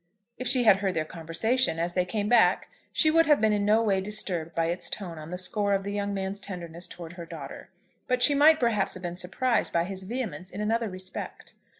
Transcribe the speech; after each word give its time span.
If 0.39 0.47
she 0.47 0.63
had 0.63 0.77
heard 0.77 0.95
their 0.95 1.05
conversation 1.05 1.77
as 1.77 1.93
they 1.93 2.05
came 2.05 2.27
back 2.27 2.69
she 2.91 3.11
would 3.11 3.27
have 3.27 3.39
been 3.39 3.53
in 3.53 3.63
no 3.65 3.83
way 3.83 4.01
disturbed 4.01 4.55
by 4.55 4.65
its 4.65 4.89
tone 4.89 5.19
on 5.19 5.29
the 5.29 5.37
score 5.37 5.73
of 5.73 5.83
the 5.83 5.91
young 5.93 6.11
man's 6.11 6.39
tenderness 6.41 6.87
towards 6.87 7.13
her 7.13 7.25
daughter, 7.27 7.69
but 8.07 8.23
she 8.23 8.33
might 8.33 8.59
perhaps 8.59 8.95
have 8.95 9.03
been 9.03 9.15
surprised 9.15 9.71
by 9.71 9.83
his 9.83 10.01
vehemence 10.01 10.49
in 10.49 10.59
another 10.59 10.89
respect. 10.89 11.53